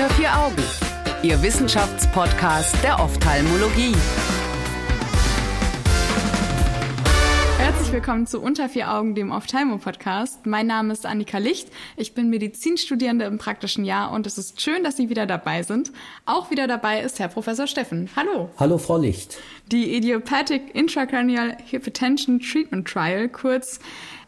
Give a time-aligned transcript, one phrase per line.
[0.00, 0.62] Unter vier Augen,
[1.22, 3.94] Ihr Wissenschaftspodcast der Ophthalmologie.
[7.58, 10.46] Herzlich willkommen zu Unter vier Augen, dem Ophthalmo-Podcast.
[10.46, 11.68] Mein Name ist Annika Licht.
[11.98, 15.92] Ich bin Medizinstudierende im praktischen Jahr und es ist schön, dass Sie wieder dabei sind.
[16.24, 18.08] Auch wieder dabei ist Herr Professor Steffen.
[18.16, 18.48] Hallo.
[18.58, 19.36] Hallo, Frau Licht.
[19.70, 23.80] Die Idiopathic Intracranial Hypertension Treatment Trial, kurz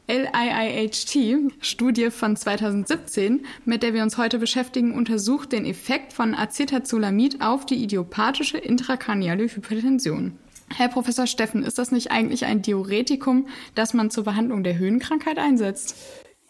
[0.08, 7.66] LIIHT-Studie von 2017, mit der wir uns heute beschäftigen, untersucht den Effekt von Acetazolamid auf
[7.66, 10.38] die idiopathische intrakraniale Hypertension.
[10.74, 15.38] Herr Professor Steffen, ist das nicht eigentlich ein Diuretikum, das man zur Behandlung der Höhenkrankheit
[15.38, 15.94] einsetzt?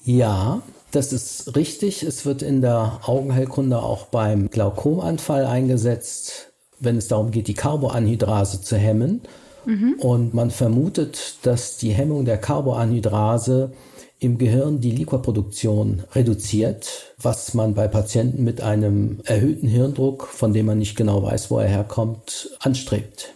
[0.05, 2.03] Ja, das ist richtig.
[2.03, 8.63] Es wird in der Augenheilkunde auch beim Glaukomanfall eingesetzt, wenn es darum geht, die Carboanhydrase
[8.63, 9.23] zu hemmen.
[9.65, 9.95] Mhm.
[9.99, 13.73] Und man vermutet, dass die Hemmung der Carboanhydrase
[14.19, 20.67] im Gehirn die Liquorproduktion reduziert, was man bei Patienten mit einem erhöhten Hirndruck, von dem
[20.67, 23.35] man nicht genau weiß, wo er herkommt, anstrebt.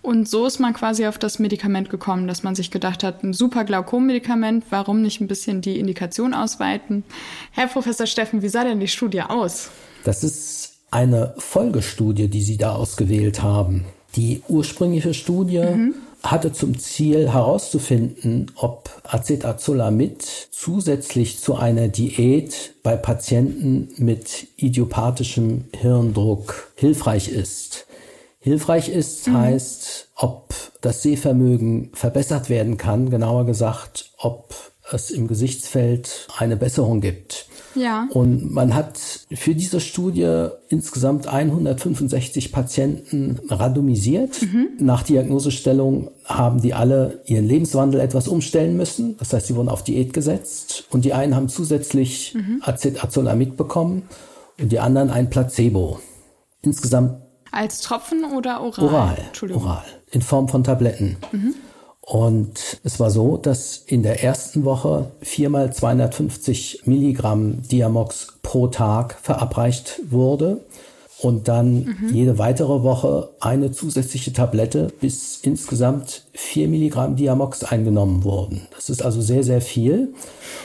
[0.00, 3.32] Und so ist man quasi auf das Medikament gekommen, dass man sich gedacht hat, ein
[3.32, 7.04] super Glaukom-Medikament, warum nicht ein bisschen die Indikation ausweiten?
[7.52, 9.70] Herr Professor Steffen, wie sah denn die Studie aus?
[10.04, 13.84] Das ist eine Folgestudie, die Sie da ausgewählt haben.
[14.16, 15.94] Die ursprüngliche Studie mhm.
[16.22, 26.72] hatte zum Ziel herauszufinden, ob Acetazolamid zusätzlich zu einer Diät bei Patienten mit idiopathischem Hirndruck
[26.76, 27.86] hilfreich ist.
[28.40, 29.38] Hilfreich ist mhm.
[29.38, 37.00] heißt, ob das Sehvermögen verbessert werden kann, genauer gesagt, ob es im Gesichtsfeld eine Besserung
[37.00, 37.46] gibt.
[37.74, 38.06] Ja.
[38.10, 38.98] Und man hat
[39.32, 44.42] für diese Studie insgesamt 165 Patienten randomisiert.
[44.42, 44.68] Mhm.
[44.78, 49.16] Nach Diagnosestellung haben die alle ihren Lebenswandel etwas umstellen müssen.
[49.18, 52.62] Das heißt, sie wurden auf Diät gesetzt und die einen haben zusätzlich mhm.
[52.62, 54.02] Acetazolamid bekommen
[54.60, 55.98] und die anderen ein Placebo.
[56.60, 58.84] Insgesamt als Tropfen oder oral?
[58.84, 59.18] Oral.
[59.54, 59.84] Oral.
[60.10, 61.18] In Form von Tabletten.
[61.32, 61.54] Mhm.
[62.04, 69.16] Und es war so, dass in der ersten Woche viermal 250 Milligramm Diamox pro Tag
[69.22, 70.60] verabreicht wurde
[71.22, 71.96] und dann mhm.
[72.12, 78.62] jede weitere Woche eine zusätzliche Tablette bis insgesamt vier Milligramm Diamox eingenommen wurden.
[78.74, 80.14] Das ist also sehr, sehr viel.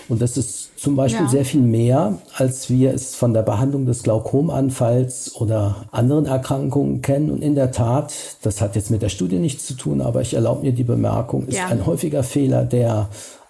[0.09, 1.31] Und das ist zum Beispiel ja.
[1.31, 7.29] sehr viel mehr, als wir es von der Behandlung des Glaukomanfalls oder anderen Erkrankungen kennen.
[7.29, 10.33] Und in der Tat, das hat jetzt mit der Studie nichts zu tun, aber ich
[10.33, 11.67] erlaube mir die Bemerkung, ist ja.
[11.67, 13.09] ein häufiger Fehler der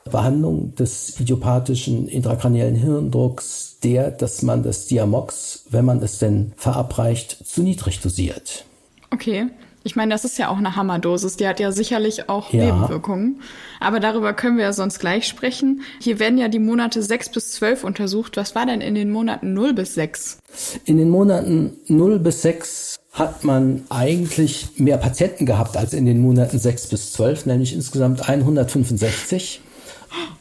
[0.09, 7.45] Behandlung des idiopathischen intrakraniellen Hirndrucks der, dass man das Diamox, wenn man es denn verabreicht,
[7.45, 8.65] zu niedrig dosiert.
[9.11, 9.47] Okay.
[9.83, 11.37] Ich meine, das ist ja auch eine Hammerdosis.
[11.37, 12.65] Die hat ja sicherlich auch ja.
[12.65, 13.41] Nebenwirkungen.
[13.79, 15.81] Aber darüber können wir ja sonst gleich sprechen.
[16.01, 18.35] Hier werden ja die Monate 6 bis 12 untersucht.
[18.35, 20.39] Was war denn in den Monaten 0 bis 6?
[20.83, 26.21] In den Monaten 0 bis 6 hat man eigentlich mehr Patienten gehabt als in den
[26.21, 29.61] Monaten 6 bis 12, nämlich insgesamt 165.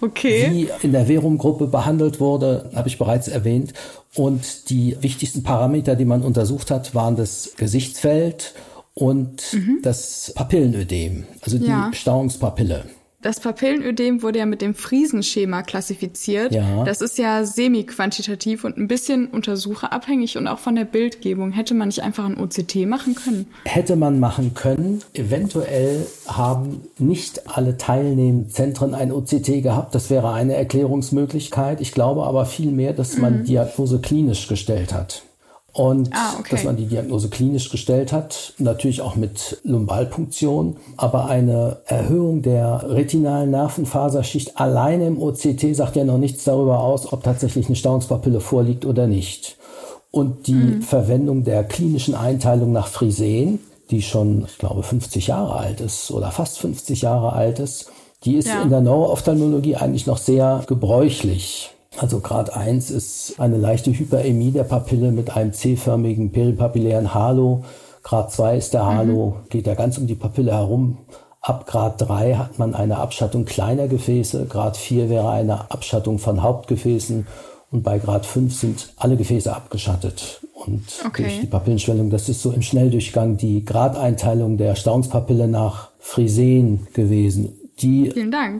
[0.00, 0.50] Okay.
[0.50, 3.72] Wie in der Verum-Gruppe behandelt wurde, habe ich bereits erwähnt.
[4.14, 8.54] Und die wichtigsten Parameter, die man untersucht hat, waren das Gesichtsfeld
[8.94, 9.80] und mhm.
[9.82, 11.90] das Papillenödem, also die ja.
[11.92, 12.84] Stauungspapille.
[13.26, 16.54] Das Papillenödem wurde ja mit dem Friesenschema klassifiziert.
[16.54, 16.84] Ja.
[16.84, 21.50] Das ist ja semi-quantitativ und ein bisschen untersucherabhängig und auch von der Bildgebung.
[21.50, 23.46] Hätte man nicht einfach ein OCT machen können?
[23.64, 25.02] Hätte man machen können.
[25.12, 29.96] Eventuell haben nicht alle teilnehmenden Zentren ein OCT gehabt.
[29.96, 31.80] Das wäre eine Erklärungsmöglichkeit.
[31.80, 33.44] Ich glaube aber vielmehr, dass man mhm.
[33.44, 35.25] Diagnose klinisch gestellt hat
[35.76, 36.48] und ah, okay.
[36.52, 42.88] dass man die Diagnose klinisch gestellt hat, natürlich auch mit Lumbalpunktion, aber eine Erhöhung der
[42.88, 48.40] retinalen Nervenfaserschicht alleine im OCT sagt ja noch nichts darüber aus, ob tatsächlich eine Stauungspapille
[48.40, 49.58] vorliegt oder nicht.
[50.10, 50.82] Und die mhm.
[50.82, 53.58] Verwendung der klinischen Einteilung nach Friseen,
[53.90, 57.90] die schon, ich glaube, 50 Jahre alt ist oder fast 50 Jahre alt ist,
[58.24, 58.62] die ist ja.
[58.62, 61.75] in der Neuroophthalmologie eigentlich noch sehr gebräuchlich.
[61.98, 67.64] Also Grad 1 ist eine leichte Hyperämie der Papille mit einem C-förmigen peripapillären Halo.
[68.02, 68.86] Grad 2 ist der.
[68.86, 69.48] Halo, mhm.
[69.48, 70.98] geht ja ganz um die Papille herum.
[71.40, 74.46] Ab Grad 3 hat man eine Abschattung kleiner Gefäße.
[74.46, 77.26] Grad 4 wäre eine Abschattung von Hauptgefäßen.
[77.70, 80.40] Und bei Grad 5 sind alle Gefäße abgeschattet.
[80.54, 81.22] Und okay.
[81.22, 87.65] durch die Papillenschwellung, das ist so im Schnelldurchgang die Gradeinteilung der Stauungspapille nach Friseen gewesen
[87.80, 88.10] die,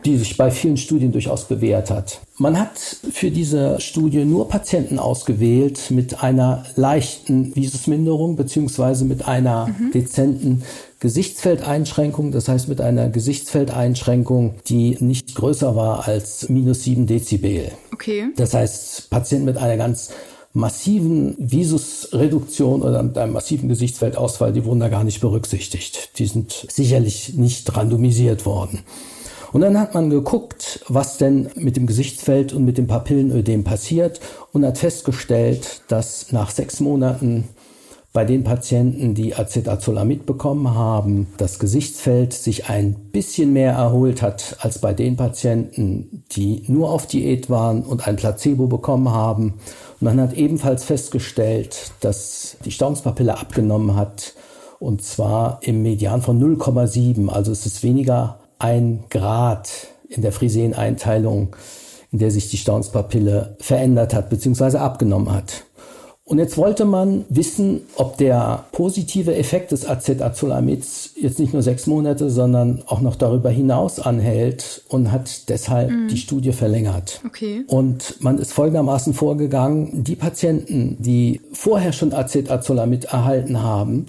[0.05, 2.21] die sich bei vielen Studien durchaus bewährt hat.
[2.37, 9.67] Man hat für diese Studie nur Patienten ausgewählt mit einer leichten Visusminderung beziehungsweise mit einer
[9.67, 9.91] mhm.
[9.91, 10.63] dezenten
[10.99, 17.71] Gesichtsfeldeinschränkung, das heißt mit einer Gesichtsfeldeinschränkung, die nicht größer war als minus sieben Dezibel.
[17.93, 18.27] Okay.
[18.35, 20.11] Das heißt, Patienten mit einer ganz
[20.57, 26.17] massiven Visusreduktion oder mit einem massiven Gesichtsfeldausfall, die wurden da gar nicht berücksichtigt.
[26.17, 28.79] Die sind sicherlich nicht randomisiert worden.
[29.53, 34.19] Und dann hat man geguckt, was denn mit dem Gesichtsfeld und mit dem Papillenödem passiert
[34.51, 37.47] und hat festgestellt, dass nach sechs Monaten
[38.17, 44.57] bei den Patienten, die Acetazolamid bekommen haben, das Gesichtsfeld sich ein bisschen mehr erholt hat
[44.59, 49.59] als bei den Patienten, die nur auf Diät waren und ein Placebo bekommen haben.
[49.99, 54.33] Und man hat ebenfalls festgestellt, dass die Stauungspapille abgenommen hat
[54.79, 57.29] und zwar im Median von 0,7.
[57.29, 59.69] Also es ist weniger ein Grad
[60.09, 61.55] in der Friseen-Einteilung,
[62.11, 64.77] in der sich die Stauungspapille verändert hat bzw.
[64.77, 65.66] abgenommen hat.
[66.27, 71.87] Und jetzt wollte man wissen, ob der positive Effekt des Acetazolamids jetzt nicht nur sechs
[71.87, 76.07] Monate, sondern auch noch darüber hinaus anhält und hat deshalb mm.
[76.09, 77.21] die Studie verlängert.
[77.25, 77.63] Okay.
[77.67, 84.07] Und man ist folgendermaßen vorgegangen, die Patienten, die vorher schon Acetazolamid erhalten haben,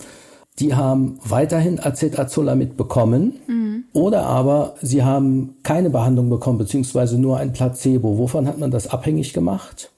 [0.58, 3.96] die haben weiterhin Acetazolamid bekommen mm.
[3.96, 8.18] oder aber sie haben keine Behandlung bekommen, beziehungsweise nur ein Placebo.
[8.18, 9.92] Wovon hat man das abhängig gemacht?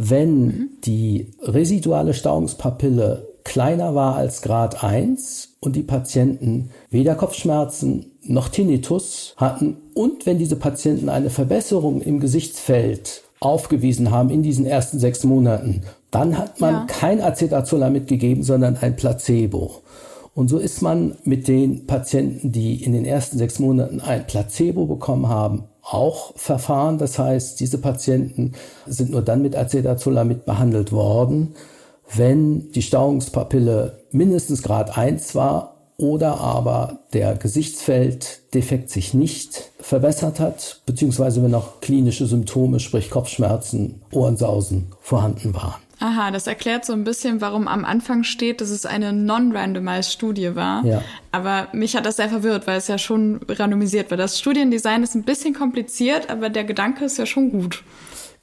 [0.00, 8.48] Wenn die residuale Stauungspapille kleiner war als Grad 1 und die Patienten weder Kopfschmerzen noch
[8.48, 15.00] Tinnitus hatten und wenn diese Patienten eine Verbesserung im Gesichtsfeld aufgewiesen haben in diesen ersten
[15.00, 16.86] sechs Monaten, dann hat man ja.
[16.86, 19.82] kein Acetazolamid gegeben, sondern ein Placebo.
[20.32, 24.86] Und so ist man mit den Patienten, die in den ersten sechs Monaten ein Placebo
[24.86, 26.98] bekommen haben, auch verfahren.
[26.98, 28.52] Das heißt, diese Patienten
[28.86, 31.54] sind nur dann mit Acetazolamid behandelt worden,
[32.14, 40.82] wenn die Stauungspapille mindestens Grad 1 war oder aber der Gesichtsfelddefekt sich nicht verbessert hat,
[40.86, 45.87] beziehungsweise wenn auch klinische Symptome, sprich Kopfschmerzen, Ohrensausen vorhanden waren.
[46.00, 50.54] Aha, das erklärt so ein bisschen, warum am Anfang steht, dass es eine non-randomized Studie
[50.54, 50.84] war.
[50.84, 51.02] Ja.
[51.32, 54.16] Aber mich hat das sehr verwirrt, weil es ja schon randomisiert war.
[54.16, 57.82] Das Studiendesign ist ein bisschen kompliziert, aber der Gedanke ist ja schon gut.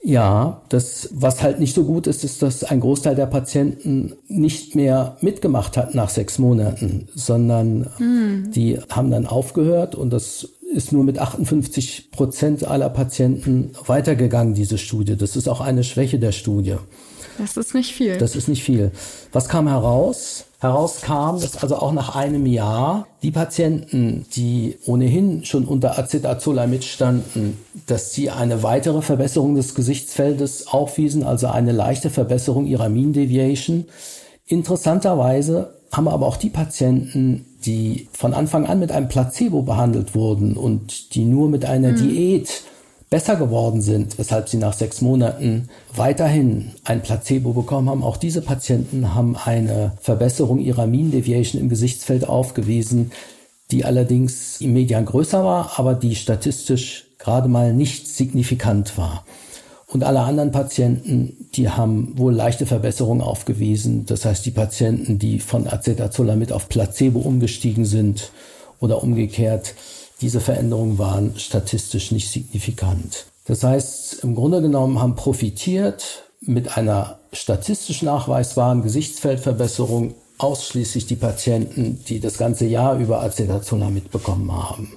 [0.04, 4.76] Ja, das, was halt nicht so gut ist, ist, dass ein Großteil der Patienten nicht
[4.76, 8.52] mehr mitgemacht hat nach sechs Monaten, sondern hm.
[8.52, 14.78] die haben dann aufgehört und das ist nur mit 58 Prozent aller Patienten weitergegangen, diese
[14.78, 15.16] Studie.
[15.16, 16.76] Das ist auch eine Schwäche der Studie.
[17.38, 18.18] Das ist nicht viel.
[18.18, 18.92] Das ist nicht viel.
[19.32, 20.46] Was kam heraus?
[20.60, 27.58] Herauskam, dass also auch nach einem Jahr die Patienten, die ohnehin schon unter Acetazolamid standen,
[27.86, 33.86] dass sie eine weitere Verbesserung des Gesichtsfeldes aufwiesen, also eine leichte Verbesserung ihrer Mean Deviation.
[34.48, 40.58] Interessanterweise haben aber auch die Patienten, die von Anfang an mit einem Placebo behandelt wurden
[40.58, 41.98] und die nur mit einer mhm.
[41.98, 42.64] Diät
[43.16, 48.04] besser geworden sind, weshalb sie nach sechs Monaten weiterhin ein Placebo bekommen haben.
[48.04, 53.14] Auch diese Patienten haben eine Verbesserung ihrer Mean Deviation im Gesichtsfeld aufgewiesen,
[53.72, 59.24] die allerdings im Median größer war, aber die statistisch gerade mal nicht signifikant war.
[59.88, 64.06] Und alle anderen Patienten, die haben wohl leichte Verbesserungen aufgewiesen.
[64.06, 68.34] Das heißt, die Patienten, die von Acetazolamid auf Placebo umgestiegen sind
[68.82, 69.74] oder umgekehrt,
[70.22, 73.26] diese Veränderungen waren statistisch nicht signifikant.
[73.46, 82.04] Das heißt, im Grunde genommen haben profitiert mit einer statistisch nachweisbaren Gesichtsfeldverbesserung ausschließlich die Patienten,
[82.08, 84.94] die das ganze Jahr über Acetazolamid bekommen haben.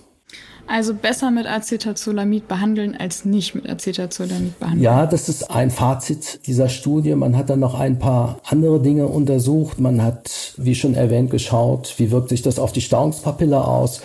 [0.66, 4.82] Also besser mit Acetazolamid behandeln als nicht mit Acetazolamid behandeln.
[4.82, 7.14] Ja, das ist ein Fazit dieser Studie.
[7.14, 9.80] Man hat dann noch ein paar andere Dinge untersucht.
[9.80, 14.02] Man hat, wie schon erwähnt, geschaut, wie wirkt sich das auf die Stauungspapille aus.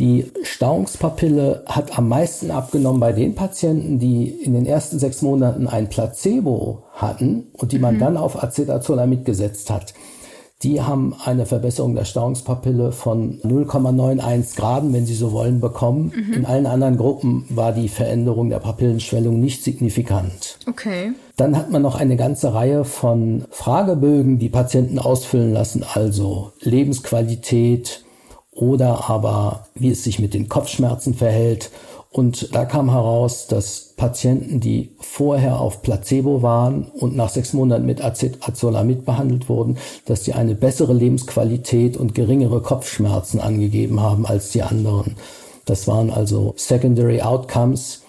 [0.00, 5.68] Die Stauungspapille hat am meisten abgenommen bei den Patienten, die in den ersten sechs Monaten
[5.68, 8.00] ein Placebo hatten und die man mhm.
[8.00, 9.94] dann auf Acetazolamid gesetzt hat.
[10.64, 16.12] Die haben eine Verbesserung der Stauungspapille von 0,91 Graden, wenn Sie so wollen, bekommen.
[16.16, 16.32] Mhm.
[16.32, 20.58] In allen anderen Gruppen war die Veränderung der Papillenschwellung nicht signifikant.
[20.66, 21.12] Okay.
[21.36, 28.04] Dann hat man noch eine ganze Reihe von Fragebögen, die Patienten ausfüllen lassen, also Lebensqualität,
[28.54, 31.70] oder aber wie es sich mit den Kopfschmerzen verhält.
[32.10, 37.86] Und da kam heraus, dass Patienten, die vorher auf Placebo waren und nach sechs Monaten
[37.86, 44.50] mit Acezolamid behandelt wurden, dass sie eine bessere Lebensqualität und geringere Kopfschmerzen angegeben haben als
[44.50, 45.16] die anderen.
[45.64, 48.02] Das waren also Secondary Outcomes.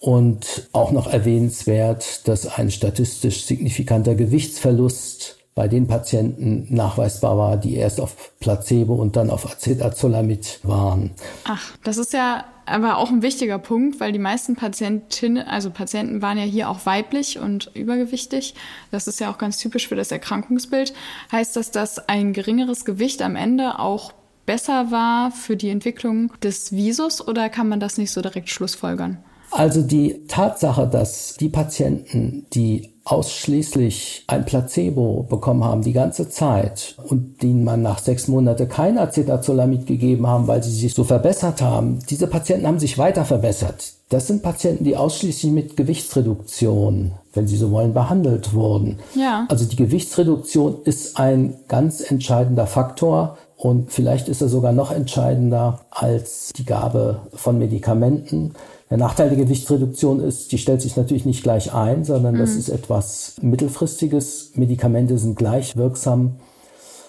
[0.00, 7.76] Und auch noch erwähnenswert, dass ein statistisch signifikanter Gewichtsverlust bei den Patienten nachweisbar war, die
[7.76, 11.10] erst auf Placebo und dann auf Acetazolamid waren.
[11.44, 16.22] Ach, das ist ja aber auch ein wichtiger Punkt, weil die meisten Patientinnen, also Patienten
[16.22, 18.54] waren ja hier auch weiblich und übergewichtig.
[18.90, 20.94] Das ist ja auch ganz typisch für das Erkrankungsbild.
[21.30, 24.12] Heißt das, dass ein geringeres Gewicht am Ende auch
[24.46, 29.18] besser war für die Entwicklung des Visus oder kann man das nicht so direkt schlussfolgern?
[29.50, 36.96] Also die Tatsache, dass die Patienten, die ausschließlich ein Placebo bekommen haben die ganze Zeit
[37.04, 41.60] und denen man nach sechs Monaten kein Acetazolamid gegeben haben, weil sie sich so verbessert
[41.62, 43.94] haben, diese Patienten haben sich weiter verbessert.
[44.08, 48.98] Das sind Patienten, die ausschließlich mit Gewichtsreduktion, wenn sie so wollen, behandelt wurden.
[49.14, 49.46] Ja.
[49.48, 55.80] Also die Gewichtsreduktion ist ein ganz entscheidender Faktor und vielleicht ist er sogar noch entscheidender
[55.90, 58.54] als die Gabe von Medikamenten.
[58.92, 62.40] Der Nachteil der Gewichtsreduktion ist, die stellt sich natürlich nicht gleich ein, sondern mhm.
[62.40, 64.50] das ist etwas mittelfristiges.
[64.54, 66.32] Medikamente sind gleich wirksam.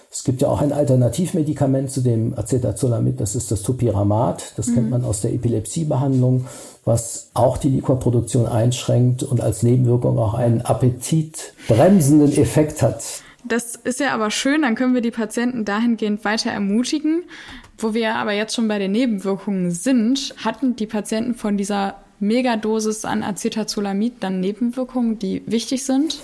[0.09, 4.53] Es gibt ja auch ein Alternativmedikament zu dem Acetazolamid, das ist das Topiramat.
[4.55, 4.75] Das mhm.
[4.75, 6.45] kennt man aus der Epilepsiebehandlung,
[6.85, 13.03] was auch die Liquorproduktion einschränkt und als Nebenwirkung auch einen appetitbremsenden Effekt hat.
[13.43, 17.23] Das ist ja aber schön, dann können wir die Patienten dahingehend weiter ermutigen.
[17.77, 23.05] Wo wir aber jetzt schon bei den Nebenwirkungen sind, hatten die Patienten von dieser Megadosis
[23.05, 26.19] an Acetazolamid dann Nebenwirkungen, die wichtig sind?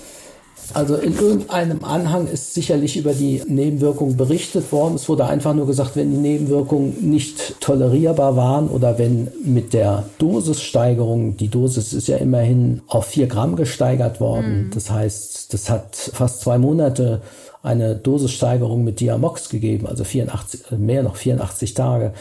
[0.74, 4.96] Also in irgendeinem Anhang ist sicherlich über die Nebenwirkungen berichtet worden.
[4.96, 10.06] Es wurde einfach nur gesagt, wenn die Nebenwirkungen nicht tolerierbar waren oder wenn mit der
[10.20, 14.66] Dosissteigerung, die Dosis ist ja immerhin auf vier Gramm gesteigert worden.
[14.66, 14.72] Mhm.
[14.72, 17.22] Das heißt, das hat fast zwei Monate
[17.62, 22.14] eine Dosissteigerung mit Diamox gegeben, also 84, mehr noch 84 Tage.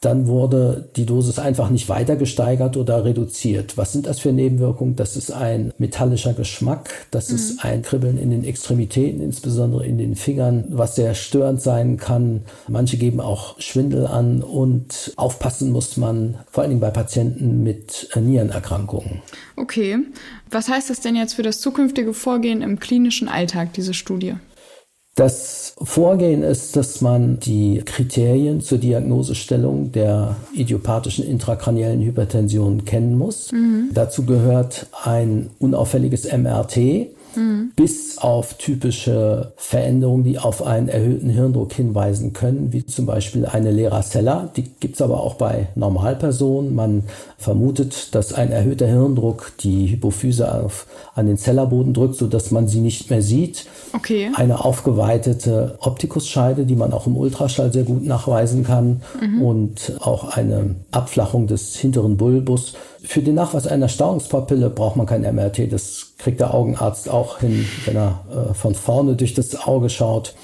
[0.00, 3.76] Dann wurde die Dosis einfach nicht weiter gesteigert oder reduziert.
[3.76, 4.96] Was sind das für Nebenwirkungen?
[4.96, 7.36] Das ist ein metallischer Geschmack, das mhm.
[7.36, 12.44] ist ein Kribbeln in den Extremitäten, insbesondere in den Fingern, was sehr störend sein kann.
[12.66, 18.08] Manche geben auch Schwindel an und aufpassen muss man, vor allen Dingen bei Patienten mit
[18.18, 19.20] Nierenerkrankungen.
[19.56, 19.98] Okay.
[20.50, 24.36] Was heißt das denn jetzt für das zukünftige Vorgehen im klinischen Alltag, diese Studie?
[25.20, 33.52] Das Vorgehen ist, dass man die Kriterien zur Diagnosestellung der idiopathischen intrakraniellen Hypertension kennen muss.
[33.52, 33.90] Mhm.
[33.92, 37.72] Dazu gehört ein unauffälliges MRT, mhm.
[37.76, 43.70] bis auf typische Veränderungen, die auf einen erhöhten Hirndruck hinweisen können, wie zum Beispiel eine
[43.70, 44.50] Leracella.
[44.56, 46.74] Die gibt es aber auch bei Normalpersonen.
[46.74, 47.04] Man
[47.38, 52.80] vermutet, dass ein erhöhter Hirndruck die Hypophyse auf, an den Zellerboden drückt, sodass man sie
[52.80, 53.66] nicht mehr sieht.
[53.92, 54.30] Okay.
[54.34, 59.02] Eine aufgeweitete Optikusscheide, die man auch im Ultraschall sehr gut nachweisen kann.
[59.20, 59.42] Mhm.
[59.42, 62.74] Und auch eine Abflachung des hinteren Bulbus.
[63.02, 65.72] Für den Nachweis einer Stauungspapille braucht man kein MRT.
[65.72, 70.34] Das kriegt der Augenarzt auch hin, wenn er äh, von vorne durch das Auge schaut.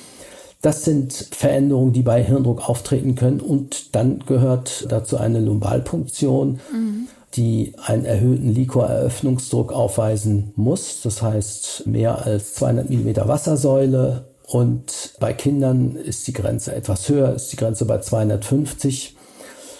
[0.62, 3.40] Das sind Veränderungen, die bei Hirndruck auftreten können.
[3.40, 7.08] Und dann gehört dazu eine Lumbalpunktion, mhm.
[7.34, 11.02] die einen erhöhten Liquoreröffnungsdruck aufweisen muss.
[11.02, 14.28] Das heißt mehr als 200 Millimeter Wassersäule.
[14.46, 19.15] Und bei Kindern ist die Grenze etwas höher, ist die Grenze bei 250.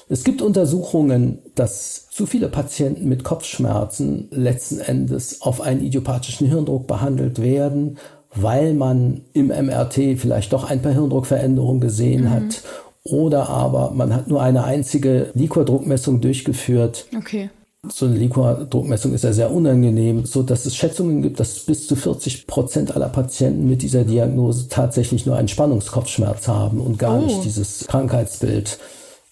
[0.08, 6.86] Es gibt Untersuchungen, dass zu viele Patienten mit Kopfschmerzen letzten Endes auf einen idiopathischen Hirndruck
[6.86, 7.98] behandelt werden,
[8.34, 12.30] weil man im MRT vielleicht doch ein paar Hirndruckveränderungen gesehen mhm.
[12.30, 12.62] hat
[13.02, 17.06] oder aber man hat nur eine einzige Liquordruckmessung durchgeführt.
[17.16, 17.50] Okay.
[17.88, 21.94] So eine Liquordruckmessung ist ja sehr unangenehm, so dass es Schätzungen gibt, dass bis zu
[21.94, 27.26] 40 Prozent aller Patienten mit dieser Diagnose tatsächlich nur einen Spannungskopfschmerz haben und gar oh.
[27.26, 28.78] nicht dieses Krankheitsbild.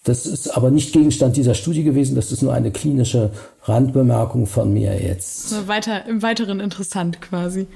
[0.04, 2.14] Das ist aber nicht Gegenstand dieser Studie gewesen.
[2.14, 3.30] Das ist nur eine klinische
[3.62, 5.48] Randbemerkung von mir jetzt.
[5.48, 7.66] So weiter, im Weiteren interessant quasi.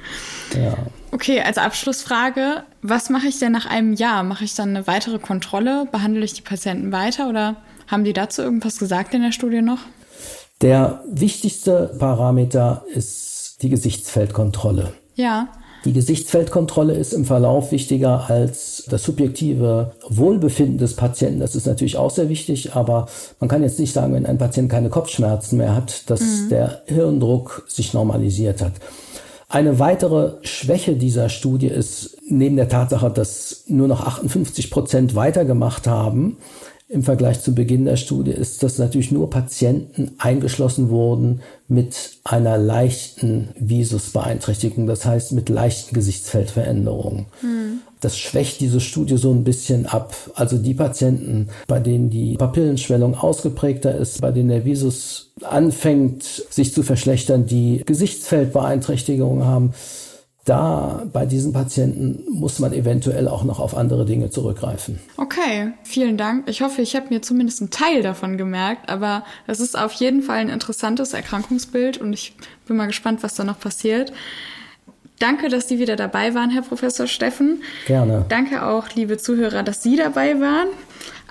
[0.54, 0.74] Ja.
[1.10, 4.24] Okay, als Abschlussfrage, was mache ich denn nach einem Jahr?
[4.24, 5.88] Mache ich dann eine weitere Kontrolle?
[5.90, 7.56] Behandle ich die Patienten weiter oder
[7.86, 9.80] haben die dazu irgendwas gesagt in der Studie noch?
[10.60, 14.92] Der wichtigste Parameter ist die Gesichtsfeldkontrolle.
[15.14, 15.48] Ja.
[15.84, 21.40] Die Gesichtsfeldkontrolle ist im Verlauf wichtiger als das subjektive Wohlbefinden des Patienten.
[21.40, 23.06] Das ist natürlich auch sehr wichtig, aber
[23.38, 26.48] man kann jetzt nicht sagen, wenn ein Patient keine Kopfschmerzen mehr hat, dass mhm.
[26.50, 28.72] der Hirndruck sich normalisiert hat.
[29.50, 35.86] Eine weitere Schwäche dieser Studie ist neben der Tatsache, dass nur noch 58 Prozent weitergemacht
[35.86, 36.36] haben,
[36.90, 42.56] im Vergleich zu Beginn der Studie ist, dass natürlich nur Patienten eingeschlossen wurden mit einer
[42.56, 47.26] leichten Visusbeeinträchtigung, das heißt mit leichten Gesichtsfeldveränderungen.
[47.42, 47.80] Hm.
[48.00, 50.14] Das schwächt diese Studie so ein bisschen ab.
[50.34, 56.72] Also die Patienten, bei denen die Papillenschwellung ausgeprägter ist, bei denen der Visus anfängt sich
[56.72, 59.74] zu verschlechtern, die Gesichtsfeldbeeinträchtigungen haben,
[60.44, 64.98] da bei diesen Patienten muss man eventuell auch noch auf andere Dinge zurückgreifen.
[65.16, 66.48] Okay, vielen Dank.
[66.48, 70.22] Ich hoffe, ich habe mir zumindest einen Teil davon gemerkt, aber es ist auf jeden
[70.22, 72.34] Fall ein interessantes Erkrankungsbild und ich
[72.66, 74.12] bin mal gespannt, was da noch passiert.
[75.18, 77.62] Danke, dass Sie wieder dabei waren, Herr Professor Steffen.
[77.86, 78.24] Gerne.
[78.28, 80.68] Danke auch, liebe Zuhörer, dass Sie dabei waren.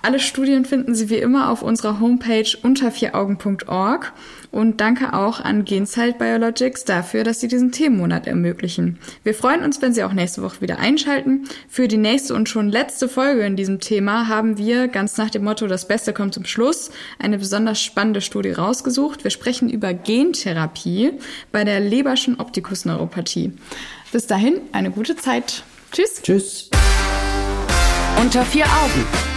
[0.02, 4.14] Alle Studien finden Sie wie immer auf unserer Homepage unter vieraugen.org.
[4.52, 8.98] Und danke auch an Genzyte Biologics dafür, dass sie diesen Themenmonat ermöglichen.
[9.24, 11.48] Wir freuen uns, wenn Sie auch nächste Woche wieder einschalten.
[11.68, 15.44] Für die nächste und schon letzte Folge in diesem Thema haben wir, ganz nach dem
[15.44, 19.24] Motto, das Beste kommt zum Schluss, eine besonders spannende Studie rausgesucht.
[19.24, 21.12] Wir sprechen über Gentherapie
[21.52, 23.54] bei der Leberschen Optikusneuropathie.
[24.12, 25.64] Bis dahin, eine gute Zeit.
[25.92, 26.22] Tschüss.
[26.22, 26.70] Tschüss.
[28.20, 29.37] Unter vier Augen